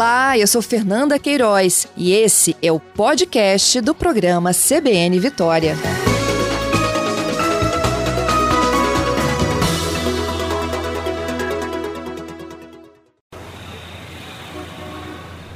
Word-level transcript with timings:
Olá, 0.00 0.38
eu 0.38 0.46
sou 0.46 0.62
Fernanda 0.62 1.18
Queiroz 1.18 1.86
e 1.94 2.14
esse 2.14 2.56
é 2.62 2.72
o 2.72 2.80
podcast 2.80 3.82
do 3.82 3.94
programa 3.94 4.50
CBN 4.54 5.20
Vitória. 5.20 5.76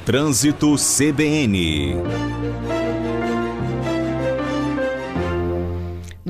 Trânsito 0.05 0.75
CBN. 0.75 1.95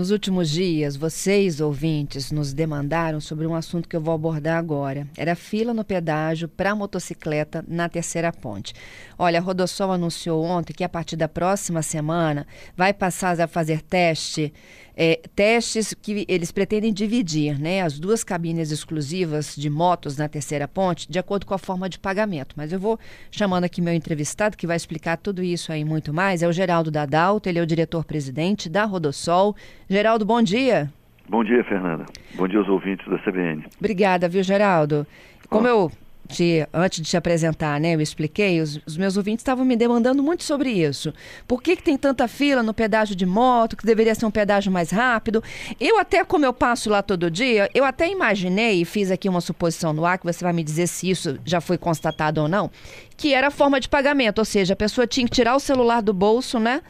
Nos 0.05 0.11
últimos 0.11 0.51
dias, 0.51 0.95
vocês, 0.95 1.59
ouvintes, 1.59 2.31
nos 2.31 2.53
demandaram 2.53 3.19
sobre 3.19 3.47
um 3.47 3.55
assunto 3.55 3.89
que 3.89 3.95
eu 3.95 3.99
vou 3.99 4.13
abordar 4.13 4.55
agora. 4.55 5.07
Era 5.17 5.35
fila 5.35 5.73
no 5.73 5.83
pedágio 5.83 6.47
para 6.47 6.75
motocicleta 6.75 7.65
na 7.67 7.89
terceira 7.89 8.31
ponte. 8.31 8.75
Olha, 9.17 9.39
a 9.39 9.41
Rodossol 9.41 9.91
anunciou 9.91 10.43
ontem 10.43 10.73
que 10.73 10.83
a 10.83 10.89
partir 10.89 11.15
da 11.15 11.27
próxima 11.27 11.81
semana 11.81 12.45
vai 12.77 12.93
passar 12.93 13.41
a 13.41 13.47
fazer 13.47 13.81
teste 13.81 14.53
é, 14.95 15.19
testes 15.35 15.93
que 15.93 16.25
eles 16.27 16.51
pretendem 16.51 16.93
dividir 16.93 17.59
né, 17.59 17.81
as 17.81 17.99
duas 17.99 18.23
cabines 18.23 18.71
exclusivas 18.71 19.53
de 19.55 19.69
motos 19.69 20.15
na 20.15 20.29
terceira 20.29 20.67
ponte 20.67 21.11
de 21.11 21.19
acordo 21.19 21.45
com 21.45 21.53
a 21.53 21.57
forma 21.57 21.89
de 21.89 21.99
pagamento. 21.99 22.55
Mas 22.55 22.71
eu 22.71 22.79
vou 22.79 22.97
chamando 23.29 23.65
aqui 23.65 23.81
meu 23.81 23.93
entrevistado, 23.93 24.55
que 24.55 24.65
vai 24.65 24.77
explicar 24.77 25.17
tudo 25.17 25.43
isso 25.43 25.71
aí 25.71 25.83
muito 25.83 26.13
mais. 26.13 26.41
É 26.41 26.47
o 26.47 26.51
Geraldo 26.51 26.89
Dadalto, 26.89 27.49
ele 27.49 27.59
é 27.59 27.61
o 27.61 27.65
diretor-presidente 27.65 28.69
da 28.69 28.85
Rodossol. 28.85 29.55
Geraldo, 29.95 30.25
bom 30.25 30.41
dia. 30.41 30.91
Bom 31.29 31.41
dia, 31.41 31.63
Fernanda. 31.63 32.03
Bom 32.33 32.49
dia 32.49 32.59
aos 32.59 32.67
ouvintes 32.67 33.07
da 33.07 33.17
CBN. 33.19 33.63
Obrigada, 33.79 34.27
viu, 34.27 34.43
Geraldo? 34.43 35.07
Como 35.49 35.65
oh. 35.67 35.69
eu 35.69 35.91
te, 36.27 36.67
antes 36.73 37.01
de 37.01 37.09
te 37.09 37.15
apresentar, 37.15 37.79
né, 37.79 37.95
eu 37.95 38.01
expliquei, 38.01 38.59
os, 38.59 38.77
os 38.85 38.97
meus 38.97 39.15
ouvintes 39.15 39.39
estavam 39.39 39.63
me 39.63 39.77
demandando 39.77 40.21
muito 40.21 40.43
sobre 40.43 40.69
isso. 40.69 41.13
Por 41.47 41.63
que, 41.63 41.77
que 41.77 41.81
tem 41.81 41.97
tanta 41.97 42.27
fila 42.27 42.61
no 42.61 42.73
pedágio 42.73 43.15
de 43.15 43.25
moto, 43.25 43.77
que 43.77 43.85
deveria 43.85 44.13
ser 44.13 44.25
um 44.25 44.31
pedágio 44.31 44.69
mais 44.69 44.91
rápido? 44.91 45.41
Eu 45.79 45.97
até, 45.97 46.25
como 46.25 46.45
eu 46.45 46.51
passo 46.51 46.89
lá 46.89 47.01
todo 47.01 47.31
dia, 47.31 47.69
eu 47.73 47.85
até 47.85 48.11
imaginei, 48.11 48.81
e 48.81 48.83
fiz 48.83 49.09
aqui 49.09 49.29
uma 49.29 49.39
suposição 49.39 49.93
no 49.93 50.05
ar, 50.05 50.17
que 50.17 50.25
você 50.25 50.43
vai 50.43 50.51
me 50.51 50.61
dizer 50.61 50.87
se 50.87 51.09
isso 51.09 51.39
já 51.45 51.61
foi 51.61 51.77
constatado 51.77 52.41
ou 52.41 52.49
não, 52.49 52.69
que 53.15 53.33
era 53.33 53.47
a 53.47 53.51
forma 53.51 53.79
de 53.79 53.87
pagamento, 53.87 54.39
ou 54.39 54.45
seja, 54.45 54.73
a 54.73 54.75
pessoa 54.75 55.07
tinha 55.07 55.25
que 55.25 55.31
tirar 55.31 55.55
o 55.55 55.59
celular 55.59 56.01
do 56.01 56.13
bolso, 56.13 56.59
né? 56.59 56.81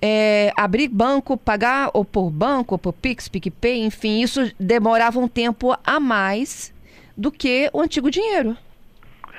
É, 0.00 0.52
abrir 0.56 0.88
banco, 0.88 1.36
pagar 1.36 1.90
ou 1.92 2.04
por 2.04 2.30
banco, 2.30 2.74
ou 2.74 2.78
por 2.78 2.92
Pix, 2.92 3.28
PicPay, 3.28 3.84
enfim, 3.84 4.22
isso 4.22 4.52
demorava 4.58 5.18
um 5.18 5.26
tempo 5.26 5.76
a 5.84 5.98
mais 5.98 6.72
do 7.16 7.32
que 7.32 7.68
o 7.72 7.80
antigo 7.80 8.10
dinheiro. 8.10 8.56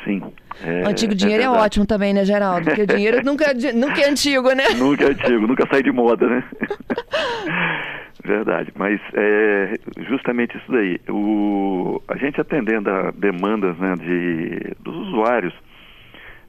Sim. 0.04 0.22
É, 0.64 0.84
o 0.84 0.90
antigo 0.90 1.16
dinheiro 1.16 1.44
é, 1.44 1.46
é, 1.46 1.50
ótimo 1.50 1.86
também, 1.86 2.14
né, 2.14 2.26
Geraldo? 2.26 2.66
Porque 2.66 2.82
o 2.82 2.88
dinheiro 2.88 3.24
nunca, 3.24 3.54
nunca 3.74 4.02
é 4.02 4.10
antigo, 4.10 4.52
né? 4.54 4.70
Nunca 4.78 5.06
é 5.06 5.08
antigo, 5.12 5.48
nunca 5.48 5.68
sai 5.72 5.82
de 5.82 5.92
moda, 5.92 6.28
né? 6.28 6.44
Verdade, 8.23 8.72
mas 8.76 9.00
é 9.14 9.80
justamente 10.10 10.58
isso 10.58 10.70
daí. 10.72 11.00
O, 11.10 12.02
a 12.08 12.18
gente 12.18 12.40
atendendo 12.40 12.90
a 12.90 13.12
demandas 13.12 13.78
né, 13.78 13.96
de, 13.96 14.76
dos 14.82 14.96
usuários 15.08 15.54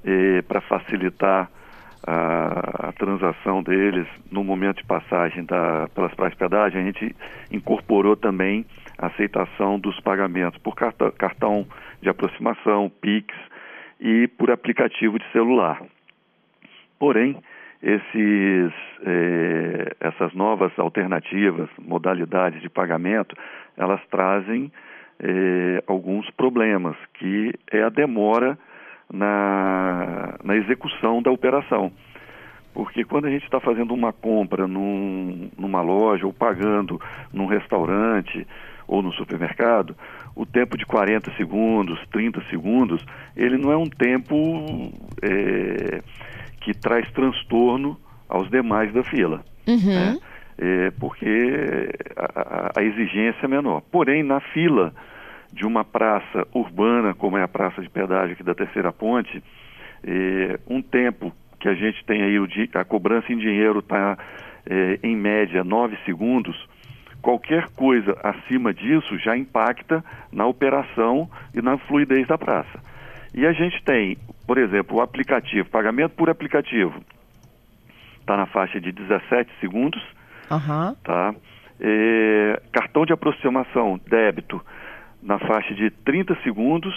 é, 0.05 0.42
para 0.42 0.61
facilitar 0.61 1.48
a, 2.06 2.88
a, 2.88 2.92
transação 2.92 3.62
deles 3.62 4.06
no 4.30 4.42
momento 4.42 4.78
de 4.78 4.84
passagem 4.84 5.44
da, 5.44 5.88
pelas 5.94 6.14
praias 6.14 6.32
de 6.32 6.38
pedagem, 6.38 6.80
a 6.80 6.84
gente 6.84 7.16
incorporou 7.50 8.16
também 8.16 8.64
a 8.98 9.06
aceitação 9.06 9.78
dos 9.78 9.98
pagamentos 10.00 10.58
por 10.60 10.74
cartão, 10.74 11.10
cartão 11.12 11.66
de 12.00 12.08
aproximação, 12.08 12.90
PIX 13.00 13.34
e 14.00 14.28
por 14.28 14.50
aplicativo 14.50 15.18
de 15.18 15.30
celular. 15.32 15.82
Porém, 16.98 17.36
esses, 17.82 18.72
eh, 19.06 19.96
essas 20.00 20.34
novas 20.34 20.70
alternativas, 20.78 21.68
modalidades 21.78 22.60
de 22.60 22.68
pagamento, 22.68 23.34
elas 23.77 24.00
trazem 24.10 24.70
eh, 25.18 25.83
alguns 25.86 26.28
problemas, 26.30 26.96
que 27.14 27.55
é 27.70 27.83
a 27.83 27.89
demora 27.89 28.58
na, 29.12 30.36
na 30.42 30.56
execução 30.56 31.22
da 31.22 31.30
operação. 31.30 31.92
Porque 32.72 33.04
quando 33.04 33.26
a 33.26 33.30
gente 33.30 33.44
está 33.44 33.58
fazendo 33.58 33.92
uma 33.92 34.12
compra 34.12 34.66
num, 34.66 35.50
numa 35.58 35.82
loja 35.82 36.24
ou 36.24 36.32
pagando 36.32 37.00
num 37.32 37.46
restaurante 37.46 38.46
ou 38.86 39.02
no 39.02 39.12
supermercado, 39.12 39.96
o 40.34 40.46
tempo 40.46 40.76
de 40.76 40.86
40 40.86 41.32
segundos, 41.36 41.98
30 42.12 42.42
segundos, 42.48 43.04
ele 43.36 43.56
não 43.56 43.72
é 43.72 43.76
um 43.76 43.88
tempo 43.88 44.34
é, 45.22 46.02
que 46.60 46.72
traz 46.72 47.10
transtorno 47.12 47.98
aos 48.28 48.48
demais 48.50 48.92
da 48.92 49.02
fila. 49.02 49.44
Uhum. 49.66 49.94
Né? 49.94 50.18
É, 50.58 50.90
porque 50.92 51.90
a, 52.16 52.78
a, 52.78 52.82
exigência 52.82 53.44
é 53.44 53.48
menor. 53.48 53.82
Porém, 53.90 54.22
na 54.22 54.40
fila 54.40 54.92
de 55.52 55.66
uma 55.66 55.84
praça 55.84 56.46
urbana, 56.55 57.14
como 57.14 57.36
é 57.36 57.42
a 57.42 57.48
praça 57.48 57.83
de 57.83 57.88
pedágio 57.88 58.34
aqui 58.34 58.42
da 58.42 58.55
Terceira 58.55 58.92
Ponte, 58.92 59.42
um 60.68 60.80
tempo 60.80 61.33
que 61.58 61.68
a 61.68 61.74
gente 61.74 62.05
tem 62.05 62.22
aí, 62.22 62.38
o, 62.38 62.48
a 62.74 62.84
cobrança 62.84 63.33
em 63.33 63.38
dinheiro 63.38 63.80
está 63.80 64.16
é, 64.66 64.98
em 65.02 65.14
média 65.14 65.62
9 65.62 65.96
segundos, 66.05 66.56
qualquer 67.20 67.68
coisa 67.77 68.16
acima 68.22 68.72
disso 68.72 69.18
já 69.18 69.36
impacta 69.36 70.02
na 70.33 70.46
operação 70.46 71.28
e 71.55 71.60
na 71.60 71.77
fluidez 71.78 72.27
da 72.27 72.39
praça. 72.39 72.80
E 73.34 73.46
a 73.46 73.52
gente 73.52 73.83
tem, 73.84 74.16
por 74.46 74.58
exemplo, 74.58 74.96
o 74.96 75.00
aplicativo, 75.00 75.68
pagamento 75.68 76.14
por 76.14 76.30
aplicativo, 76.30 77.00
está 78.20 78.36
na 78.36 78.46
faixa 78.46 78.80
de 78.80 78.90
17 78.90 79.50
segundos, 79.60 80.02
uhum. 80.50 80.94
tá? 81.05 81.34
É, 81.83 82.60
cartão 82.72 83.06
de 83.06 83.12
aproximação, 83.12 84.00
débito, 84.06 84.60
na 85.23 85.39
faixa 85.39 85.75
de 85.75 85.91
30 85.91 86.36
segundos 86.42 86.95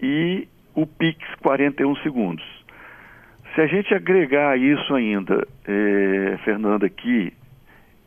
e 0.00 0.48
o 0.74 0.86
Pix 0.86 1.18
41 1.40 1.96
segundos. 1.96 2.44
Se 3.54 3.60
a 3.60 3.66
gente 3.66 3.94
agregar 3.94 4.58
isso 4.58 4.94
ainda, 4.94 5.46
é, 5.66 6.36
Fernanda, 6.44 6.86
aqui, 6.86 7.32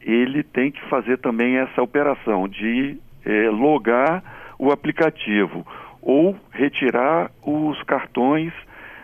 ele 0.01 0.43
tem 0.43 0.71
que 0.71 0.81
fazer 0.89 1.17
também 1.19 1.57
essa 1.57 1.81
operação 1.81 2.47
de 2.47 2.97
é, 3.25 3.49
logar 3.49 4.23
o 4.59 4.71
aplicativo 4.71 5.65
ou 6.01 6.35
retirar 6.51 7.31
os 7.41 7.81
cartões 7.83 8.53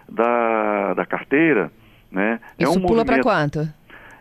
da, 0.09 0.93
da 0.93 1.05
carteira. 1.05 1.71
Né? 2.11 2.39
Isso 2.59 2.73
é 2.73 2.77
um 2.77 2.81
pula 2.81 3.05
para 3.05 3.21
quanto? 3.21 3.67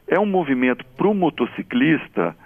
É 0.06 0.18
um 0.18 0.26
movimento 0.26 0.84
para 0.96 1.08
o 1.08 1.14
motociclista 1.14 2.36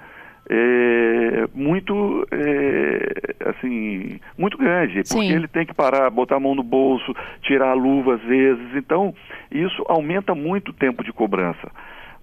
é, 0.48 1.48
muito 1.54 2.26
é, 2.30 3.48
assim 3.48 4.20
muito 4.38 4.56
grande 4.56 5.02
porque 5.02 5.26
Sim. 5.26 5.32
ele 5.32 5.48
tem 5.48 5.66
que 5.66 5.74
parar 5.74 6.08
botar 6.10 6.36
a 6.36 6.40
mão 6.40 6.54
no 6.54 6.62
bolso 6.62 7.14
tirar 7.42 7.70
a 7.70 7.74
luva 7.74 8.14
às 8.14 8.22
vezes. 8.22 8.74
Então 8.74 9.14
isso 9.50 9.84
aumenta 9.88 10.34
muito 10.34 10.68
o 10.70 10.74
tempo 10.74 11.02
de 11.02 11.12
cobrança 11.12 11.70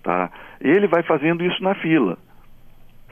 tá? 0.03 0.29
Ele 0.62 0.88
vai 0.88 1.01
fazendo 1.03 1.44
isso 1.44 1.63
na 1.63 1.73
fila 1.75 2.17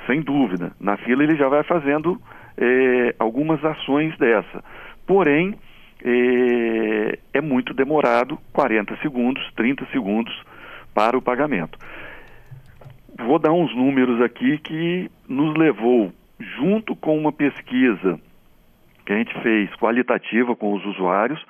sem 0.08 0.22
dúvida. 0.22 0.72
Na 0.80 0.98
fila 0.98 1.24
ele 1.24 1.36
já 1.36 1.48
vai 1.48 1.64
fazendo 1.64 2.20
é, 2.58 3.16
algumas 3.18 3.64
ações 3.64 4.16
dessa. 4.18 4.64
Porém 5.08 5.56
é, 6.04 7.20
é 7.34 7.42
muito 7.42 7.74
demorado 7.74 8.38
40 8.52 8.98
segundos 8.98 9.44
30 9.56 9.86
segundos 9.92 10.34
para 10.94 11.18
o 11.18 11.22
pagamento 11.22 11.78
vou 13.26 13.40
dar 13.40 13.52
uns 13.52 13.74
números 13.76 14.22
aqui 14.22 14.58
que 14.60 15.10
nos 15.28 15.56
levou, 15.56 16.12
junto 16.40 16.96
com 16.96 17.18
uma 17.18 17.32
pesquisa 17.32 18.20
que 19.06 19.14
a 19.14 19.18
gente 19.18 19.34
fez 19.42 19.74
qualitativa 19.76 20.56
com 20.56 20.74
os 20.74 20.86
usuários, 20.86 21.44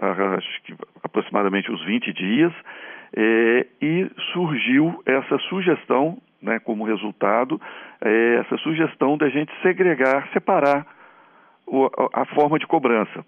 acho 0.00 0.62
que 0.64 0.74
aproximadamente 1.02 1.70
uns 1.70 1.84
20 1.84 2.12
dias, 2.12 2.52
é, 3.16 3.66
e 3.80 4.10
surgiu 4.32 5.02
essa 5.06 5.38
sugestão, 5.48 6.18
né, 6.40 6.58
como 6.60 6.84
resultado, 6.84 7.60
é, 8.00 8.36
essa 8.36 8.56
sugestão 8.58 9.16
da 9.16 9.28
gente 9.28 9.52
segregar, 9.62 10.28
separar 10.32 10.86
o, 11.66 11.86
a, 11.86 12.22
a, 12.22 12.24
forma 12.26 12.58
de 12.58 12.66
cobrança. 12.66 13.24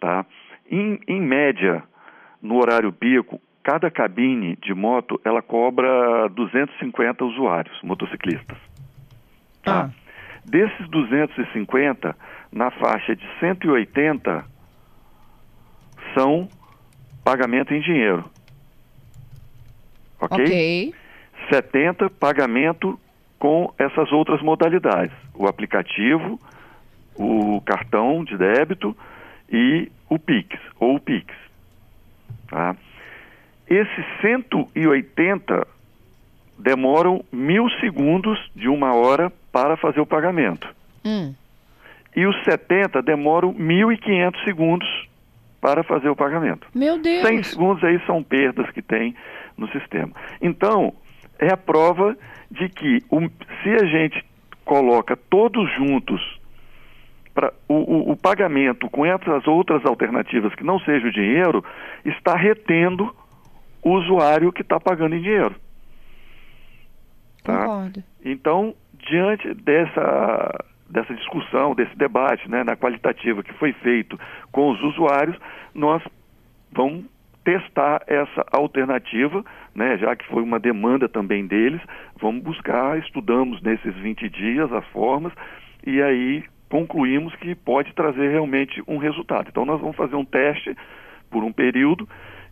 Tá? 0.00 0.24
Em, 0.70 0.98
em 1.06 1.20
média, 1.20 1.82
no 2.42 2.56
horário 2.56 2.92
pico, 2.92 3.40
cada 3.68 3.90
cabine 3.90 4.56
de 4.62 4.72
moto 4.72 5.20
ela 5.22 5.42
cobra 5.42 6.26
250 6.30 7.22
usuários, 7.22 7.78
motociclistas. 7.82 8.56
Tá? 9.62 9.90
Ah. 9.90 9.90
Desses 10.42 10.88
250, 10.88 12.16
na 12.50 12.70
faixa 12.70 13.14
de 13.14 13.22
180 13.38 14.42
são 16.14 16.48
pagamento 17.22 17.74
em 17.74 17.82
dinheiro. 17.82 18.24
Ok? 20.18 20.42
Ok. 20.42 20.94
70 21.52 22.08
pagamento 22.08 22.98
com 23.38 23.70
essas 23.78 24.10
outras 24.12 24.40
modalidades: 24.40 25.14
o 25.34 25.46
aplicativo, 25.46 26.40
o 27.14 27.60
cartão 27.66 28.24
de 28.24 28.34
débito 28.38 28.96
e 29.52 29.92
o 30.08 30.18
Pix, 30.18 30.58
ou 30.80 30.94
o 30.94 31.00
Pix. 31.00 31.34
Tá? 32.48 32.74
Esses 33.68 34.04
180 34.20 35.66
demoram 36.58 37.24
mil 37.30 37.68
segundos 37.80 38.38
de 38.54 38.68
uma 38.68 38.94
hora 38.94 39.30
para 39.52 39.76
fazer 39.76 40.00
o 40.00 40.06
pagamento. 40.06 40.66
Hum. 41.04 41.34
E 42.16 42.26
os 42.26 42.36
70 42.44 43.02
demoram 43.02 43.54
1.500 43.54 44.44
segundos 44.44 45.08
para 45.60 45.82
fazer 45.82 46.08
o 46.08 46.16
pagamento. 46.16 46.66
Meu 46.74 46.98
Deus. 46.98 47.26
100 47.26 47.42
segundos 47.42 47.84
aí 47.84 48.00
são 48.06 48.22
perdas 48.22 48.70
que 48.70 48.82
tem 48.82 49.14
no 49.56 49.68
sistema. 49.70 50.12
Então, 50.40 50.92
é 51.38 51.52
a 51.52 51.56
prova 51.56 52.16
de 52.50 52.68
que 52.68 53.02
o, 53.10 53.20
se 53.62 53.70
a 53.70 53.84
gente 53.84 54.24
coloca 54.64 55.16
todos 55.16 55.70
juntos 55.74 56.38
para 57.34 57.52
o, 57.68 57.74
o, 57.74 58.12
o, 58.12 58.16
pagamento 58.16 58.88
com 58.90 59.06
essas 59.06 59.46
outras 59.46 59.84
alternativas 59.86 60.54
que 60.54 60.64
não 60.64 60.78
seja 60.80 61.06
o 61.06 61.12
dinheiro, 61.12 61.64
está 62.04 62.36
retendo 62.36 63.14
o 63.88 63.98
usuário 63.98 64.52
que 64.52 64.62
está 64.62 64.78
pagando 64.78 65.14
em 65.14 65.22
dinheiro. 65.22 65.54
Tá? 67.42 67.60
Concordo. 67.60 68.04
Então, 68.24 68.74
diante 69.08 69.54
dessa, 69.54 70.64
dessa 70.90 71.14
discussão, 71.14 71.74
desse 71.74 71.96
debate 71.96 72.48
né, 72.50 72.62
na 72.62 72.76
qualitativa 72.76 73.42
que 73.42 73.52
foi 73.54 73.72
feito 73.72 74.18
com 74.52 74.70
os 74.70 74.82
usuários, 74.82 75.36
nós 75.74 76.02
vamos 76.72 77.06
testar 77.42 78.02
essa 78.06 78.44
alternativa, 78.52 79.42
né, 79.74 79.96
já 79.96 80.14
que 80.14 80.26
foi 80.26 80.42
uma 80.42 80.58
demanda 80.58 81.08
também 81.08 81.46
deles, 81.46 81.80
vamos 82.20 82.42
buscar, 82.42 82.98
estudamos 82.98 83.62
nesses 83.62 83.94
20 83.94 84.28
dias 84.28 84.70
as 84.70 84.84
formas 84.88 85.32
e 85.86 86.02
aí 86.02 86.44
concluímos 86.68 87.34
que 87.36 87.54
pode 87.54 87.94
trazer 87.94 88.28
realmente 88.28 88.82
um 88.86 88.98
resultado. 88.98 89.48
Então 89.48 89.64
nós 89.64 89.80
vamos 89.80 89.96
fazer 89.96 90.16
um 90.16 90.24
teste 90.26 90.76
por 91.30 91.42
um 91.42 91.52
período 91.52 92.06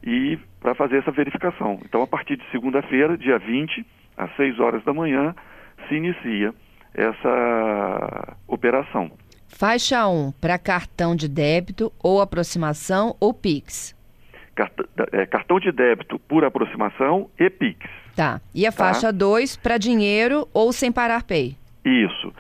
e 0.06 0.38
para 0.60 0.74
fazer 0.74 0.98
essa 0.98 1.10
verificação. 1.10 1.80
Então 1.84 2.00
a 2.00 2.06
partir 2.06 2.36
de 2.36 2.48
segunda-feira, 2.52 3.18
dia 3.18 3.38
20, 3.38 3.84
às 4.16 4.34
6 4.36 4.60
horas 4.60 4.84
da 4.84 4.94
manhã, 4.94 5.34
se 5.88 5.96
inicia 5.96 6.54
essa 6.94 8.36
operação. 8.46 9.10
Faixa 9.48 10.06
1 10.06 10.32
para 10.40 10.58
cartão 10.58 11.16
de 11.16 11.28
débito 11.28 11.92
ou 12.02 12.20
aproximação 12.20 13.16
ou 13.20 13.34
Pix. 13.34 13.94
É, 15.12 15.26
cartão 15.26 15.60
de 15.60 15.70
débito 15.70 16.18
por 16.20 16.44
aproximação 16.44 17.28
e 17.38 17.50
Pix. 17.50 17.84
Tá. 18.14 18.40
E 18.54 18.66
a 18.66 18.72
tá? 18.72 18.78
faixa 18.78 19.12
2 19.12 19.56
para 19.56 19.76
dinheiro 19.76 20.48
ou 20.54 20.72
sem 20.72 20.90
parar 20.90 21.24
Pay. 21.24 21.56
Isso. 21.84 22.32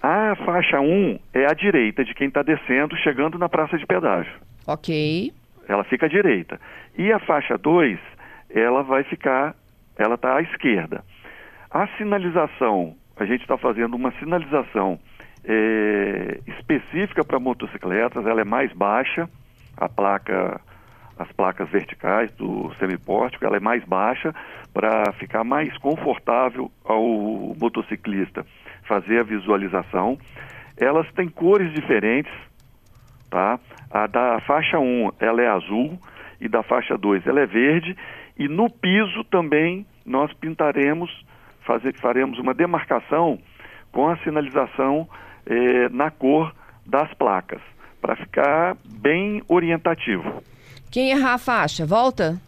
A 0.00 0.36
faixa 0.44 0.80
1 0.80 1.18
é 1.32 1.46
à 1.46 1.54
direita 1.54 2.04
de 2.04 2.14
quem 2.14 2.28
está 2.28 2.42
descendo, 2.42 2.96
chegando 2.98 3.38
na 3.38 3.48
praça 3.48 3.76
de 3.78 3.86
pedágio. 3.86 4.32
Ok. 4.66 5.32
Ela 5.68 5.84
fica 5.84 6.06
à 6.06 6.08
direita. 6.08 6.60
E 6.96 7.12
a 7.12 7.18
faixa 7.18 7.56
2, 7.56 7.98
ela 8.50 8.82
vai 8.82 9.04
ficar, 9.04 9.54
ela 9.96 10.14
está 10.14 10.36
à 10.36 10.42
esquerda. 10.42 11.04
A 11.70 11.86
sinalização, 11.96 12.94
a 13.16 13.24
gente 13.24 13.42
está 13.42 13.56
fazendo 13.56 13.94
uma 13.94 14.12
sinalização 14.18 14.98
é, 15.44 16.40
específica 16.46 17.24
para 17.24 17.38
motocicletas, 17.38 18.26
ela 18.26 18.40
é 18.40 18.44
mais 18.44 18.72
baixa, 18.72 19.28
a 19.76 19.88
placa 19.88 20.60
as 21.18 21.30
placas 21.32 21.68
verticais 21.68 22.32
do 22.32 22.72
semipórtico, 22.78 23.44
ela 23.44 23.56
é 23.56 23.60
mais 23.60 23.84
baixa 23.84 24.34
para 24.72 25.12
ficar 25.12 25.44
mais 25.44 25.76
confortável 25.78 26.70
ao 26.84 27.54
motociclista 27.60 28.44
fazer 28.84 29.20
a 29.20 29.22
visualização. 29.22 30.18
Elas 30.76 31.10
têm 31.12 31.28
cores 31.28 31.72
diferentes, 31.72 32.32
tá? 33.30 33.58
A 33.92 34.06
da 34.06 34.40
faixa 34.40 34.78
1, 34.78 35.12
ela 35.20 35.42
é 35.42 35.48
azul 35.48 35.98
e 36.40 36.48
da 36.48 36.62
faixa 36.62 36.96
2 36.96 37.26
ela 37.26 37.40
é 37.40 37.46
verde 37.46 37.94
e 38.38 38.48
no 38.48 38.70
piso 38.70 39.22
também 39.24 39.86
nós 40.04 40.32
pintaremos, 40.32 41.10
fazer, 41.60 41.94
faremos 42.00 42.38
uma 42.38 42.54
demarcação 42.54 43.38
com 43.92 44.08
a 44.08 44.16
sinalização 44.18 45.06
eh, 45.46 45.88
na 45.90 46.10
cor 46.10 46.54
das 46.86 47.12
placas, 47.14 47.60
para 48.00 48.16
ficar 48.16 48.76
bem 48.84 49.42
orientativo. 49.46 50.42
Quem 50.90 51.10
errar 51.10 51.34
a 51.34 51.38
faixa, 51.38 51.86
volta? 51.86 52.40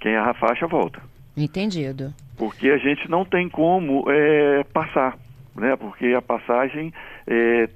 Quem 0.00 0.12
errar 0.12 0.30
a 0.30 0.34
faixa, 0.34 0.66
volta. 0.66 1.02
Entendido. 1.36 2.14
Porque 2.38 2.70
a 2.70 2.78
gente 2.78 3.10
não 3.10 3.24
tem 3.24 3.48
como 3.48 4.04
é, 4.08 4.64
passar, 4.72 5.16
né? 5.54 5.76
Porque 5.76 6.14
a 6.14 6.22
passagem, 6.22 6.92
é, 7.26 7.68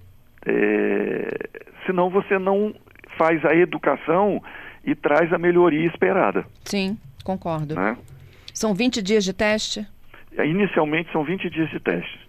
é, 0.46 1.48
senão 1.86 2.08
você 2.10 2.38
não 2.38 2.74
faz 3.18 3.44
a 3.44 3.54
educação 3.54 4.40
e 4.84 4.94
traz 4.94 5.32
a 5.32 5.38
melhoria 5.38 5.86
esperada. 5.86 6.46
Sim, 6.64 6.96
concordo. 7.24 7.74
Né? 7.74 7.98
São 8.54 8.72
20 8.72 9.02
dias 9.02 9.24
de 9.24 9.32
teste? 9.32 9.86
Inicialmente 10.32 11.10
são 11.12 11.24
20 11.24 11.50
dias 11.50 11.68
de 11.68 11.80
teste. 11.80 12.28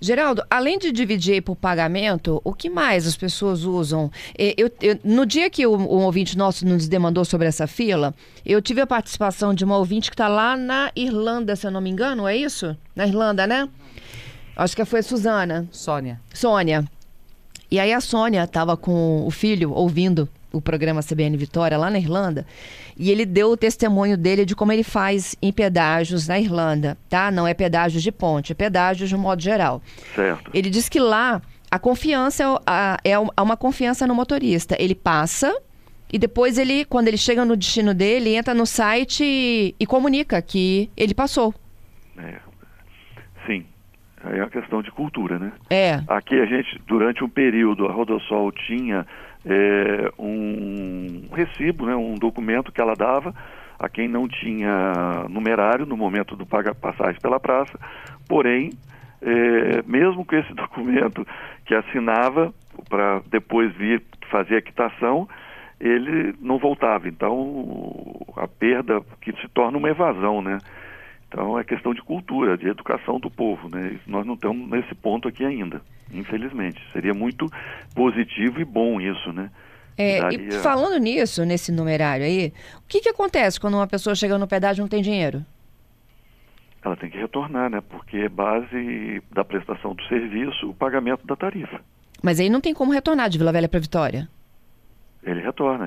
Geraldo, 0.00 0.42
além 0.50 0.78
de 0.78 0.90
dividir 0.90 1.42
por 1.42 1.54
pagamento, 1.56 2.40
o 2.44 2.52
que 2.52 2.70
mais 2.70 3.06
as 3.06 3.16
pessoas 3.16 3.64
usam? 3.64 4.10
Eu, 4.36 4.70
eu, 4.80 4.98
no 5.04 5.26
dia 5.26 5.50
que 5.50 5.66
o, 5.66 5.72
o, 5.72 6.00
ouvinte 6.02 6.38
nosso 6.38 6.66
nos 6.66 6.88
demandou 6.88 7.24
sobre 7.24 7.46
essa 7.46 7.66
fila, 7.66 8.14
eu 8.46 8.62
tive 8.62 8.80
a 8.80 8.86
participação 8.86 9.52
de 9.52 9.64
uma 9.64 9.76
ouvinte 9.76 10.10
que 10.10 10.14
está 10.14 10.28
lá 10.28 10.56
na 10.56 10.90
Irlanda, 10.96 11.54
se 11.54 11.66
eu 11.66 11.70
não 11.70 11.80
me 11.80 11.90
engano, 11.90 12.26
é 12.26 12.36
isso? 12.36 12.76
Na 12.94 13.06
Irlanda, 13.06 13.46
né? 13.46 13.68
Acho 14.56 14.74
que 14.74 14.84
foi 14.84 15.00
a 15.00 15.02
Suzana. 15.02 15.68
Sônia. 15.70 16.20
Sônia. 16.32 16.84
E 17.70 17.78
aí 17.78 17.92
a 17.92 18.00
Sônia 18.00 18.44
estava 18.44 18.76
com 18.76 19.26
o 19.26 19.30
filho 19.30 19.72
ouvindo 19.72 20.28
o 20.52 20.60
programa 20.60 21.02
CBN 21.02 21.36
Vitória 21.36 21.76
lá 21.76 21.90
na 21.90 21.98
Irlanda, 21.98 22.46
e 22.96 23.10
ele 23.10 23.26
deu 23.26 23.50
o 23.50 23.56
testemunho 23.56 24.16
dele 24.16 24.44
de 24.44 24.56
como 24.56 24.72
ele 24.72 24.82
faz 24.82 25.36
em 25.42 25.52
pedágios 25.52 26.26
na 26.26 26.38
Irlanda, 26.38 26.96
tá? 27.08 27.30
Não 27.30 27.46
é 27.46 27.52
pedágios 27.52 28.02
de 28.02 28.10
ponte, 28.10 28.52
é 28.52 28.54
pedágios 28.54 29.08
de 29.10 29.14
um 29.14 29.18
modo 29.18 29.42
geral. 29.42 29.82
Certo. 30.14 30.50
Ele 30.54 30.70
diz 30.70 30.88
que 30.88 30.98
lá 30.98 31.42
a 31.70 31.78
confiança 31.78 32.44
é, 33.04 33.12
é 33.12 33.42
uma 33.42 33.56
confiança 33.56 34.06
no 34.06 34.14
motorista. 34.14 34.74
Ele 34.78 34.94
passa 34.94 35.54
e 36.10 36.18
depois 36.18 36.56
ele, 36.56 36.84
quando 36.86 37.08
ele 37.08 37.18
chega 37.18 37.44
no 37.44 37.56
destino 37.56 37.92
dele, 37.92 38.34
entra 38.34 38.54
no 38.54 38.64
site 38.64 39.22
e, 39.22 39.74
e 39.78 39.86
comunica 39.86 40.40
que 40.40 40.90
ele 40.96 41.14
passou. 41.14 41.54
É. 42.16 42.36
Sim. 43.46 43.66
É 44.24 44.40
uma 44.40 44.50
questão 44.50 44.82
de 44.82 44.90
cultura, 44.90 45.38
né? 45.38 45.52
É. 45.70 46.00
Aqui 46.08 46.38
a 46.40 46.46
gente, 46.46 46.80
durante 46.86 47.22
um 47.22 47.28
período, 47.28 47.86
a 47.86 47.92
Rodossol 47.92 48.50
tinha 48.52 49.06
é, 49.44 50.10
um 50.18 51.28
recibo, 51.32 51.86
né, 51.86 51.94
um 51.94 52.14
documento 52.14 52.72
que 52.72 52.80
ela 52.80 52.94
dava 52.94 53.34
a 53.78 53.88
quem 53.88 54.08
não 54.08 54.26
tinha 54.26 55.26
numerário 55.28 55.86
no 55.86 55.96
momento 55.96 56.34
do 56.34 56.44
paga 56.44 56.74
passagem 56.74 57.20
pela 57.20 57.38
praça, 57.38 57.78
porém, 58.28 58.70
é, 59.22 59.82
mesmo 59.86 60.24
com 60.24 60.34
esse 60.34 60.52
documento 60.54 61.24
que 61.64 61.74
assinava 61.74 62.52
para 62.88 63.22
depois 63.30 63.72
vir 63.76 64.02
fazer 64.30 64.56
a 64.56 64.62
quitação, 64.62 65.28
ele 65.80 66.34
não 66.40 66.58
voltava. 66.58 67.08
Então, 67.08 68.20
a 68.36 68.48
perda 68.48 69.00
que 69.20 69.32
se 69.40 69.48
torna 69.48 69.78
uma 69.78 69.90
evasão, 69.90 70.42
né? 70.42 70.58
Então, 71.28 71.58
é 71.58 71.64
questão 71.64 71.92
de 71.92 72.02
cultura, 72.02 72.56
de 72.56 72.68
educação 72.68 73.20
do 73.20 73.30
povo, 73.30 73.68
né? 73.68 74.00
Nós 74.06 74.26
não 74.26 74.34
estamos 74.34 74.68
nesse 74.70 74.94
ponto 74.94 75.28
aqui 75.28 75.44
ainda 75.44 75.82
infelizmente. 76.12 76.80
Seria 76.92 77.14
muito 77.14 77.46
positivo 77.94 78.60
e 78.60 78.64
bom 78.64 79.00
isso, 79.00 79.32
né? 79.32 79.50
É, 79.96 80.20
Daria... 80.20 80.48
E 80.48 80.52
falando 80.52 80.98
nisso, 80.98 81.44
nesse 81.44 81.72
numerário 81.72 82.24
aí, 82.24 82.52
o 82.76 82.82
que, 82.86 83.00
que 83.00 83.08
acontece 83.08 83.58
quando 83.58 83.74
uma 83.74 83.86
pessoa 83.86 84.14
chega 84.14 84.38
no 84.38 84.46
pedágio 84.46 84.80
e 84.80 84.84
não 84.84 84.88
tem 84.88 85.02
dinheiro? 85.02 85.44
Ela 86.84 86.96
tem 86.96 87.10
que 87.10 87.18
retornar, 87.18 87.68
né? 87.68 87.80
Porque 87.80 88.18
é 88.18 88.28
base 88.28 89.22
da 89.32 89.44
prestação 89.44 89.94
do 89.94 90.02
serviço 90.04 90.70
o 90.70 90.74
pagamento 90.74 91.26
da 91.26 91.34
tarifa. 91.34 91.80
Mas 92.22 92.38
aí 92.38 92.48
não 92.48 92.60
tem 92.60 92.72
como 92.72 92.92
retornar 92.92 93.28
de 93.28 93.38
Vila 93.38 93.52
Velha 93.52 93.68
para 93.68 93.80
Vitória? 93.80 94.28
Ele 95.22 95.40
retorna. 95.40 95.86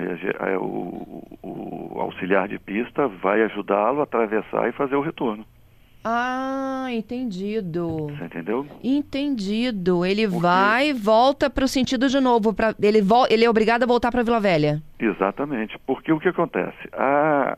O, 0.60 1.22
o 1.42 2.00
auxiliar 2.00 2.48
de 2.48 2.58
pista 2.58 3.08
vai 3.08 3.42
ajudá-lo 3.42 4.00
a 4.00 4.04
atravessar 4.04 4.68
e 4.68 4.72
fazer 4.72 4.96
o 4.96 5.00
retorno. 5.02 5.44
Ah, 6.04 6.88
entendido. 6.90 8.08
Você 8.08 8.24
entendeu? 8.24 8.66
Entendido. 8.82 10.04
Ele 10.04 10.26
Porque... 10.26 10.42
vai 10.42 10.88
e 10.88 10.92
volta 10.92 11.48
para 11.48 11.64
o 11.64 11.68
sentido 11.68 12.08
de 12.08 12.18
novo. 12.18 12.52
Pra... 12.52 12.74
Ele, 12.82 13.00
vo... 13.00 13.26
ele 13.30 13.44
é 13.44 13.50
obrigado 13.50 13.84
a 13.84 13.86
voltar 13.86 14.10
para 14.10 14.24
Vila 14.24 14.40
Velha. 14.40 14.82
Exatamente. 14.98 15.78
Porque 15.86 16.12
o 16.12 16.18
que 16.18 16.28
acontece? 16.28 16.76
A... 16.92 17.56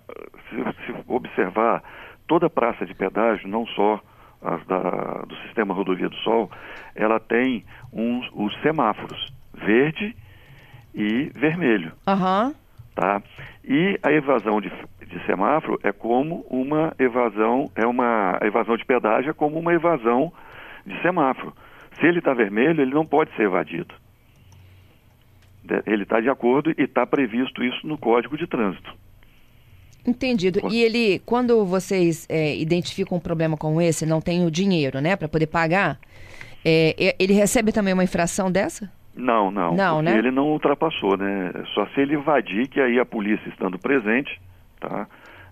Se, 0.51 0.57
se 0.57 0.95
observar, 1.09 1.83
toda 2.27 2.51
praça 2.51 2.85
de 2.85 2.95
pedágio, 2.95 3.49
não 3.49 3.67
só 3.69 3.99
as 4.43 4.65
da... 4.67 5.25
do 5.27 5.35
sistema 5.47 5.73
Rodovia 5.73 6.11
do 6.11 6.17
Sol, 6.17 6.51
ela 6.95 7.19
tem 7.19 7.65
uns, 7.93 8.29
os 8.35 8.55
semáforos 8.61 9.33
verde 9.55 10.15
e 10.95 11.31
vermelho. 11.35 11.93
Uhum. 12.07 12.55
Tá? 12.95 13.23
E 13.65 13.99
a 14.03 14.13
evasão 14.13 14.61
de, 14.61 14.71
de 15.07 15.27
semáforo 15.27 15.79
é 15.83 15.91
como 15.91 16.47
uma 16.49 16.95
evasão, 16.99 17.71
é 17.75 17.87
uma 17.87 18.39
evasão 18.43 18.77
de 18.77 18.85
pedágio 18.85 19.31
é 19.31 19.35
como 19.35 19.59
uma 19.59 19.75
evasão 19.75 20.33
de 20.87 21.01
semáforo. 21.03 21.53
Se 21.99 22.07
ele 22.07 22.19
está 22.19 22.33
vermelho, 22.35 22.83
ele 22.83 22.95
não 22.95 23.07
pode 23.07 23.35
ser 23.37 23.43
evadido. 23.43 23.95
Ele 25.87 26.03
está 26.03 26.21
de 26.21 26.29
acordo 26.29 26.71
e 26.71 26.83
está 26.83 27.07
previsto 27.07 27.65
isso 27.65 27.87
no 27.87 27.97
Código 27.97 28.37
de 28.37 28.47
Trânsito. 28.47 28.95
Entendido. 30.07 30.61
E 30.71 30.83
ele, 30.83 31.21
quando 31.21 31.65
vocês 31.65 32.27
é, 32.29 32.55
identificam 32.57 33.17
um 33.17 33.21
problema 33.21 33.57
como 33.57 33.81
esse, 33.81 34.05
não 34.05 34.21
tem 34.21 34.45
o 34.45 34.51
dinheiro, 34.51 35.01
né, 35.01 35.17
para 35.17 35.29
poder 35.29 35.47
pagar, 35.47 35.99
é, 36.63 37.17
ele 37.19 37.33
recebe 37.33 37.73
também 37.73 37.95
uma 37.95 38.05
infração 38.05 38.53
dessa? 38.53 38.93
Não, 39.17 39.51
não. 39.51 39.75
Não, 39.75 40.03
né? 40.03 40.17
Ele 40.19 40.31
não 40.31 40.49
ultrapassou, 40.49 41.17
né? 41.17 41.53
Só 41.75 41.87
se 41.87 42.01
ele 42.01 42.15
invadir, 42.15 42.69
que 42.69 42.81
aí 42.81 42.99
a 42.99 43.07
polícia 43.07 43.49
estando 43.49 43.79
presente, 43.79 44.41
tá? 44.81 45.07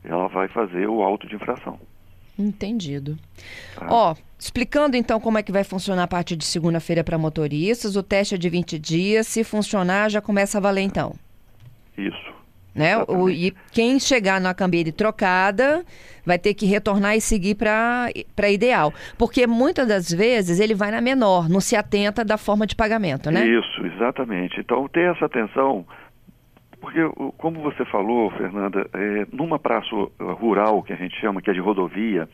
Ela 0.04 0.28
vai 0.28 0.48
fazer 0.48 0.88
o 0.88 1.02
auto 1.02 1.26
de 1.26 1.36
infração. 1.36 1.78
Entendido. 2.38 3.16
Tá. 3.76 3.86
Ó, 3.88 4.14
explicando 4.38 4.96
então 4.96 5.20
como 5.20 5.38
é 5.38 5.42
que 5.42 5.52
vai 5.52 5.64
funcionar 5.64 6.04
a 6.04 6.08
partir 6.08 6.34
de 6.34 6.44
segunda-feira 6.44 7.04
para 7.04 7.18
motoristas, 7.18 7.94
o 7.94 8.02
teste 8.02 8.34
é 8.34 8.38
de 8.38 8.48
20 8.48 8.78
dias, 8.78 9.26
se 9.26 9.44
funcionar 9.44 10.10
já 10.10 10.20
começa 10.20 10.58
a 10.58 10.60
valer 10.60 10.82
então. 10.82 11.14
Isso. 11.96 12.31
Né? 12.74 12.96
O, 13.06 13.28
e 13.28 13.52
quem 13.70 14.00
chegar 14.00 14.40
na 14.40 14.54
cambeira 14.54 14.90
trocada 14.90 15.84
vai 16.24 16.38
ter 16.38 16.54
que 16.54 16.64
retornar 16.64 17.14
e 17.16 17.20
seguir 17.20 17.54
para 17.54 18.50
ideal. 18.50 18.92
Porque 19.18 19.46
muitas 19.46 19.86
das 19.86 20.10
vezes 20.10 20.58
ele 20.58 20.74
vai 20.74 20.90
na 20.90 21.00
menor, 21.00 21.48
não 21.48 21.60
se 21.60 21.76
atenta 21.76 22.24
da 22.24 22.38
forma 22.38 22.66
de 22.66 22.74
pagamento, 22.74 23.30
né? 23.30 23.46
Isso, 23.46 23.86
exatamente. 23.86 24.58
Então 24.58 24.88
ter 24.88 25.14
essa 25.14 25.26
atenção, 25.26 25.84
porque 26.80 27.00
como 27.36 27.60
você 27.60 27.84
falou, 27.84 28.30
Fernanda, 28.30 28.88
é, 28.94 29.26
numa 29.30 29.58
praça 29.58 29.90
rural 30.18 30.82
que 30.82 30.94
a 30.94 30.96
gente 30.96 31.14
chama, 31.20 31.42
que 31.42 31.50
é 31.50 31.52
de 31.52 31.60
rodovia, 31.60 32.26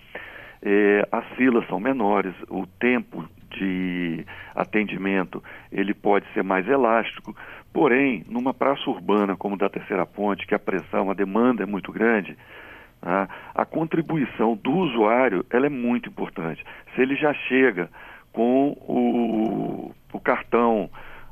é, 0.63 1.09
as 1.11 1.25
filas 1.37 1.67
são 1.69 1.81
menores, 1.81 2.35
o 2.49 2.67
tempo 2.79 3.29
de 3.51 4.25
atendimento 4.55 5.43
ele 5.73 5.95
pode 5.95 6.27
ser 6.33 6.43
mais 6.43 6.69
elástico, 6.69 7.35
porém, 7.73 8.25
numa 8.29 8.55
praça 8.55 8.89
urbana 8.89 9.37
como 9.37 9.57
da 9.57 9.69
Terceira 9.69 10.07
Ponte, 10.07 10.47
que 10.47 10.55
a 10.55 10.59
pressão, 10.59 11.11
a 11.11 11.15
demanda 11.15 11.63
é 11.63 11.67
muito 11.67 11.93
grande, 11.93 12.37
tá? 13.01 13.29
a 13.55 13.65
contribuição 13.65 14.57
do 14.57 14.73
usuário 14.73 15.45
ela 15.51 15.67
é 15.67 15.71
muito 15.71 16.09
importante. 16.09 16.65
Se 16.95 17.03
ele 17.03 17.17
já 17.17 17.33
chega 17.33 17.91
com 18.33 18.71
o, 18.87 19.95
o 20.13 20.21
cartão, 20.21 20.91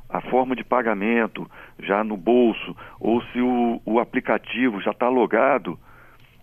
a 0.09 0.21
forma 0.21 0.55
de 0.55 0.63
pagamento 0.63 1.49
já 1.79 2.03
no 2.03 2.15
bolso, 2.15 2.75
ou 2.99 3.21
se 3.25 3.41
o, 3.41 3.81
o 3.85 3.99
aplicativo 3.99 4.81
já 4.81 4.91
está 4.91 5.09
logado, 5.09 5.77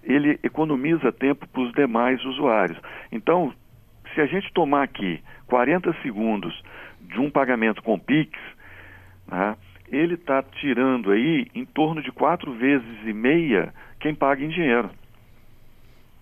ele 0.03 0.39
economiza 0.43 1.11
tempo 1.11 1.49
para 1.49 1.63
os 1.63 1.73
demais 1.73 2.23
usuários. 2.25 2.79
Então, 3.11 3.53
se 4.15 4.21
a 4.21 4.27
gente 4.27 4.53
tomar 4.53 4.83
aqui 4.83 5.23
40 5.47 5.95
segundos 6.03 6.63
de 7.01 7.19
um 7.19 7.31
pagamento 7.31 7.83
com 7.83 7.99
Pix, 7.99 8.39
né, 9.27 9.57
ele 9.95 10.15
está 10.15 10.43
tirando 10.43 11.11
aí 11.11 11.47
em 11.55 11.65
torno 11.65 12.03
de 12.03 12.11
quatro 12.11 12.53
vezes 12.55 12.87
e 13.05 13.13
meia 13.13 13.73
quem 14.01 14.15
paga 14.15 14.45
em 14.45 14.49
dinheiro. 14.49 14.91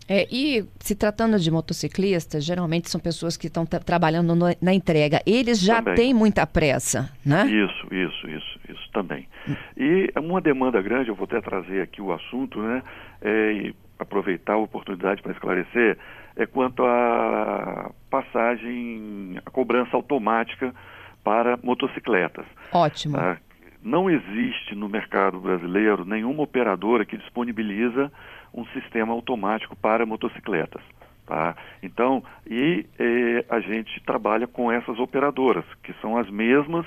É, 0.08 0.26
e 0.30 0.64
se 0.80 0.94
tratando 0.94 1.38
de 1.38 1.50
motociclistas, 1.50 2.44
geralmente 2.44 2.90
são 2.90 3.00
pessoas 3.00 3.36
que 3.36 3.46
estão 3.46 3.64
trabalhando 3.64 4.34
no, 4.34 4.46
na 4.60 4.74
entrega. 4.74 5.22
Eles 5.24 5.60
já 5.60 5.76
também. 5.76 5.94
têm 5.94 6.14
muita 6.14 6.46
pressa, 6.46 7.10
né? 7.24 7.46
Isso, 7.46 7.94
isso, 7.94 8.28
isso, 8.28 8.60
isso 8.68 8.90
também. 8.92 9.28
E 9.76 10.12
uma 10.18 10.40
demanda 10.40 10.82
grande, 10.82 11.08
eu 11.08 11.14
vou 11.14 11.24
até 11.24 11.40
trazer 11.40 11.80
aqui 11.82 12.02
o 12.02 12.12
assunto, 12.12 12.60
né? 12.60 12.82
É, 13.20 13.52
e 13.52 13.74
aproveitar 13.98 14.54
a 14.54 14.58
oportunidade 14.58 15.22
para 15.22 15.32
esclarecer, 15.32 15.96
é 16.36 16.46
quanto 16.46 16.84
à 16.84 17.90
passagem, 18.10 19.40
a 19.46 19.50
cobrança 19.50 19.96
automática 19.96 20.74
para 21.22 21.56
motocicletas. 21.62 22.44
Ótimo. 22.72 23.16
Ah, 23.16 23.36
não 23.82 24.08
existe 24.08 24.74
no 24.74 24.88
mercado 24.88 25.40
brasileiro 25.40 26.04
nenhuma 26.04 26.42
operadora 26.42 27.04
que 27.04 27.16
disponibiliza 27.16 28.10
um 28.54 28.64
sistema 28.66 29.12
automático 29.12 29.74
para 29.76 30.06
motocicletas. 30.06 30.82
Tá? 31.26 31.56
Então, 31.82 32.22
e 32.46 32.86
eh, 32.98 33.44
a 33.48 33.60
gente 33.60 34.00
trabalha 34.04 34.46
com 34.46 34.70
essas 34.70 34.98
operadoras, 34.98 35.64
que 35.82 35.92
são 36.00 36.16
as 36.16 36.28
mesmas 36.28 36.86